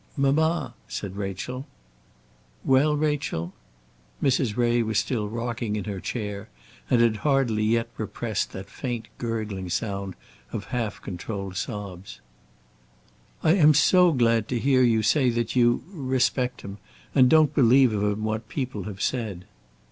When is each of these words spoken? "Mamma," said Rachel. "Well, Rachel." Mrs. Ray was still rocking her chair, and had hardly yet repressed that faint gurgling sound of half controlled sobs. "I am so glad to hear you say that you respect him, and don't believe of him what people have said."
"Mamma," 0.17 0.73
said 0.87 1.15
Rachel. 1.15 1.67
"Well, 2.65 2.95
Rachel." 2.97 3.53
Mrs. 4.19 4.57
Ray 4.57 4.81
was 4.81 4.97
still 4.97 5.29
rocking 5.29 5.75
her 5.83 5.99
chair, 5.99 6.49
and 6.89 6.99
had 6.99 7.17
hardly 7.17 7.61
yet 7.63 7.87
repressed 7.97 8.51
that 8.51 8.67
faint 8.67 9.09
gurgling 9.19 9.69
sound 9.69 10.15
of 10.51 10.65
half 10.73 11.03
controlled 11.03 11.55
sobs. 11.55 12.19
"I 13.43 13.53
am 13.53 13.75
so 13.75 14.11
glad 14.11 14.47
to 14.47 14.59
hear 14.59 14.81
you 14.81 15.03
say 15.03 15.29
that 15.29 15.55
you 15.55 15.83
respect 15.91 16.61
him, 16.63 16.79
and 17.13 17.29
don't 17.29 17.53
believe 17.53 17.93
of 17.93 18.01
him 18.01 18.23
what 18.23 18.49
people 18.49 18.85
have 18.85 19.03
said." 19.03 19.45